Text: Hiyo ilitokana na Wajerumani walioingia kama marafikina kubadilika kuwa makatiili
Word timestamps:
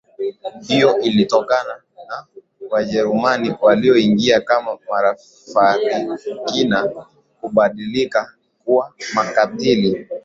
Hiyo 0.61 0.99
ilitokana 0.99 1.81
na 2.07 2.25
Wajerumani 2.69 3.55
walioingia 3.61 4.41
kama 4.41 4.77
marafikina 4.89 6.89
kubadilika 7.41 8.33
kuwa 8.65 8.93
makatiili 9.13 10.07